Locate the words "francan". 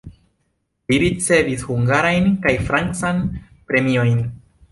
2.71-3.23